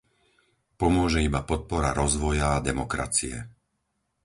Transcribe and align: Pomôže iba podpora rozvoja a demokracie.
Pomôže 0.81 1.19
iba 1.27 1.41
podpora 1.51 1.89
rozvoja 2.01 2.47
a 2.57 2.63
demokracie. 2.69 3.35